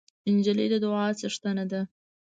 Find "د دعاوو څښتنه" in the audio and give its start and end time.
0.71-1.63